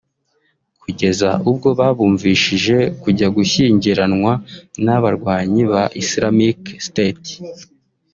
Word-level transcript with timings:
kugeza 0.81 1.29
ubwo 1.49 1.69
babumvishije 1.79 2.77
kujya 3.01 3.27
gushyingiranwa 3.35 4.31
n’abarwanyi 4.85 5.61
ba 5.71 5.83
Islamic 6.03 6.59
State 6.87 7.31